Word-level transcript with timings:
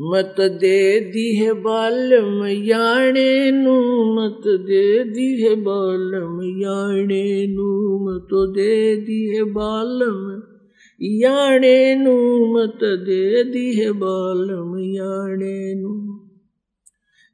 मत 0.00 0.34
दे 0.40 1.00
दी 1.00 1.36
है 1.36 1.52
बालम 1.52 2.46
याणे 2.46 3.50
नू, 3.50 3.74
मत 4.14 4.42
दे 4.46 5.04
दी 5.04 5.42
है 5.42 5.54
बालम 5.54 6.40
याणे 6.42 7.46
नू, 7.46 7.98
मत 7.98 8.54
दे 8.54 8.96
दी 8.96 9.36
है 9.36 9.42
बालम 9.42 10.42
याणे 11.00 11.94
नू, 11.94 12.14
मत 12.54 12.78
दे 12.82 13.44
दी 13.44 13.80
है 13.80 13.92
बालम 13.92 14.78
याणे 14.78 15.74
नू। 15.74 16.18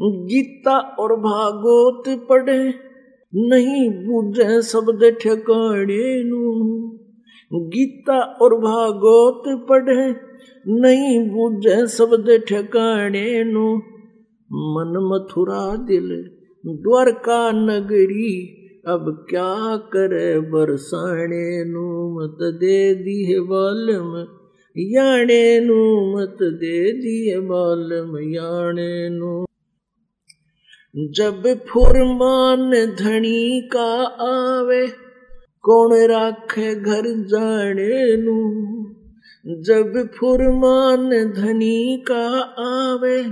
गीता 0.00 0.78
और 0.78 1.16
भागवत 1.16 2.26
पढ़े, 2.28 2.74
नहीं 3.34 3.90
बूझे 3.90 4.62
शब्द 4.62 5.16
ठिकाने 5.22 6.24
नू। 6.24 6.50
नहीं 10.68 11.30
बूझे 11.30 11.86
शब्द 11.86 12.42
ठिकाने 12.48 13.44
नू। 13.44 13.76
मन 14.52 15.10
मथुरा 15.12 15.76
दिल, 15.76 16.30
द्वारका 16.66 17.50
नगरी, 17.50 18.56
अब 18.86 19.26
क्या 19.30 19.76
करे 19.76 20.40
बरसाने 20.40 21.64
नू 21.64 22.18
मत 22.18 22.38
दे 22.40 22.94
दिए 22.94 23.40
बालम, 23.40 24.26
याने 24.76 25.60
नू 25.60 26.12
मत 26.16 26.38
दे 26.42 26.92
दिए 26.92 27.38
बालम, 27.38 28.18
याने 28.18 29.08
नू। 29.08 29.44
जब 30.96 31.42
फुरमान 31.68 32.70
धनी 32.98 33.60
का 33.60 33.90
आवे, 34.04 34.86
कौन 35.62 35.92
राखे 35.92 36.74
घर 36.74 37.02
जाने 37.04 38.16
नू। 38.16 38.60
जब 39.46 40.08
फुरमान 40.18 41.10
धनी 41.32 42.04
का 42.10 42.40
आवे, 42.58 43.24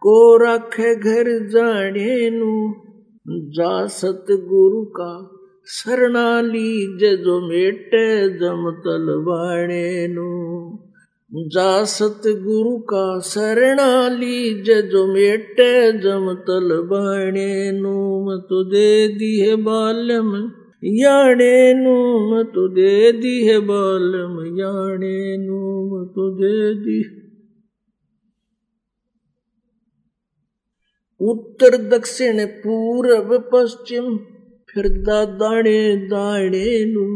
को 0.00 0.36
राखे 0.36 0.94
घर 0.94 1.48
जाने 1.48 2.30
नू। 2.30 2.74
जा 3.28 3.86
सतगुरु 3.86 4.84
का 4.84 5.30
शरणाली 5.66 6.98
जो 6.98 7.48
मेटे 7.48 8.28
जम 8.28 8.70
तलवाणे 8.70 10.08
नू। 10.08 10.32
जा 11.34 11.84
सतगुरु 11.84 12.78
का 12.78 13.20
शरणाली 13.20 14.62
जो 14.62 15.14
मेटे 15.14 15.92
जम 15.92 16.32
तल 16.32 16.80
बाणे 16.82 17.72
नूम 17.72 18.36
तो 18.36 18.64
दे 18.64 19.08
दिए 19.08 19.56
बालम 19.56 20.52
याणे 20.82 21.72
नूम 21.72 22.42
तो 22.42 22.68
दे 22.68 23.12
दिए 23.12 23.58
बालम, 23.58 24.38
याणे 24.58 25.36
नूम 25.36 26.04
तो 26.04 26.30
दे 26.36 26.74
दी 26.74 27.00
उत्तर 31.20 31.76
दक्षिण 31.96 32.44
पूर्व 32.46 33.38
पश्चिम, 33.38 34.16
फिर 34.70 34.88
दाणे 35.04 35.96
दाणे 35.96 36.84
नू 36.84 37.06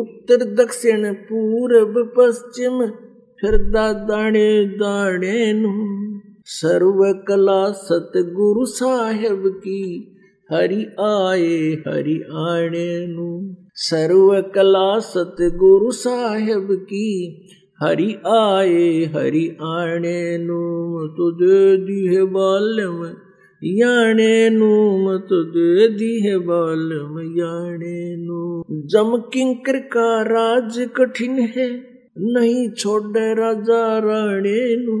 उत्तर 0.00 0.44
दक्षिण 0.54 1.12
पूर्व 1.12 2.02
पश्चिम 2.16 2.86
फिरदा 3.40 3.92
दाणे 3.92 4.64
दाणे 4.64 5.52
नु 5.52 5.70
सर्व 6.44 7.02
कला 7.28 7.72
सतगुरु 7.72 8.64
साहेब 8.64 9.46
की 9.46 9.80
हरि 10.52 10.84
आए 11.04 11.56
हरि 11.86 12.14
आने 12.42 12.90
नु 13.06 13.24
सर्व 13.86 14.28
कला 14.54 14.98
सतगुरु 15.06 15.90
साहेब 15.96 16.68
की, 16.92 17.08
हरि 17.82 18.06
आए 18.34 18.86
हरि 19.16 19.42
आने 19.70 20.20
नु 20.44 20.60
तुझे 21.18 21.58
दिए 21.88 22.22
बालम 22.36 23.02
याणे 23.62 24.30
नु 24.54 24.70
मत 25.02 25.36
दे 25.58 25.88
दिए 25.98 26.38
बालम 26.48 27.20
याणे 27.40 28.00
नु 28.24 28.40
जम 28.94 29.16
किंकर 29.34 29.78
का 29.96 30.08
राज 30.30 30.80
कठिन 30.96 31.38
है, 31.56 31.68
नहीं 32.32 32.68
छोड़ 32.78 33.02
राजा 33.42 33.84
राणे 34.08 34.58
नु 34.86 34.98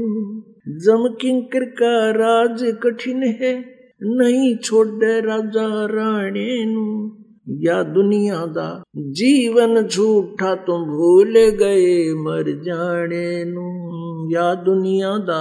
जम 0.84 1.08
किंकर 1.20 1.64
का 1.82 1.96
राज 2.20 2.70
कठिन 2.82 3.22
है 3.42 3.77
नहीं 4.02 4.56
छोड़ 4.56 5.04
राजा 5.26 5.66
राणे 5.86 6.64
नु 6.64 6.82
या 7.62 7.82
दुनिया 7.82 8.46
दा 8.56 8.66
जीवन 9.20 9.82
झूठा 9.86 10.54
तुम 10.66 10.84
भूल 10.90 11.38
गए 11.62 12.12
मर 12.18 12.50
जाने 12.66 13.24
या 14.34 14.54
दुनिया 14.68 15.16
दा 15.30 15.40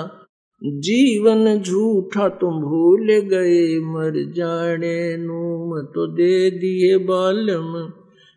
जीवन 0.87 1.61
झूठा 1.61 2.27
तुम 2.41 2.61
भूल 2.61 3.11
गए 3.33 3.61
मर 3.91 4.19
जाने 4.37 4.97
नु 5.17 5.41
मत 5.69 6.01
दे 6.17 6.49
दिए 6.59 6.97
बालम 6.97 7.71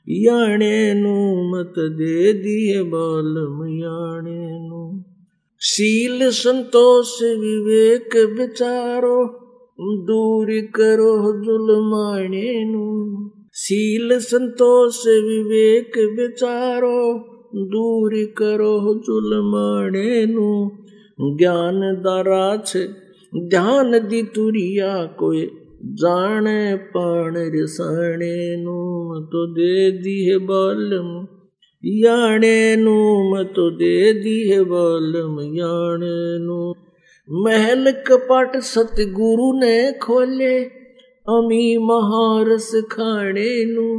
याणे 0.07 0.95
नु 0.95 1.17
मत 1.51 1.85
दे 2.01 2.33
दिए 2.33 2.83
बालम 2.83 3.67
याणे 3.81 4.59
नु 4.69 4.87
संतोष 6.33 7.21
विवेक 7.23 8.17
विचारो। 8.39 9.40
दूर 9.81 10.49
करो 10.75 11.13
जुलमाने 11.43 12.49
शील 13.57 14.19
संतोष 14.19 15.07
विवेक 15.07 15.97
विचारो, 16.19 16.99
दूर 17.73 18.15
करो 18.39 18.95
जुलमाने 19.07 20.27
ज्ञान 21.39 21.81
दाराछ 22.05 22.77
ध्यान 23.35 23.99
दी 24.09 24.23
तुरिया 24.23 24.95
कोई 25.19 25.43
जाने 26.01 26.77
पाण 26.77 27.37
रिसाणे 27.37 28.57
नू 28.57 28.79
तो 29.33 29.47
दे 29.55 29.91
दिए 29.91 30.39
बालम 30.51 31.09
याणे 31.85 32.77
नू 32.77 33.45
तो 33.57 33.71
दे 33.71 34.13
दिए 34.13 34.61
बालम 34.65 35.41
याणे 35.41 36.39
नू 36.47 36.73
महल 37.33 37.91
कपट 37.91 38.61
सतगुरु 38.61 39.59
ने 39.59 39.93
खोले, 39.93 40.65
अमी 41.29 41.79
महारस 41.79 42.73
खाने 42.93 43.65
नू। 43.65 43.95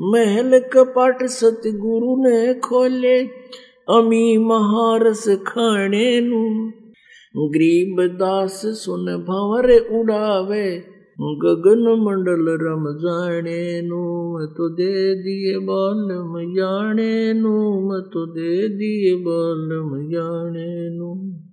महल 0.00 0.58
कपट 0.58 1.26
सतगुरु 1.26 2.16
ने 2.26 2.54
खोले, 2.54 3.20
अमी 3.88 4.38
महारस 4.38 5.28
खाने 5.28 6.20
नू। 6.20 6.72
गरीब 7.48 7.96
दास 8.00 8.62
सुन 8.64 9.04
भंवर 9.04 9.98
उड़ावे, 10.00 10.76
गगन 11.20 12.04
मंडल 12.06 12.44
रम 12.48 12.84
जाने 12.98 13.82
नु। 13.82 14.46
तो 14.46 14.68
दे 14.68 15.14
दिए 15.14 15.58
बालम 15.58 16.54
जाने 16.54 17.32
नु 17.32 17.76
तो 18.00 18.26
दे 18.26 18.68
दिए 18.68 19.14
बालम 19.14 20.08
जाने 20.10 20.96
नु। 20.98 21.45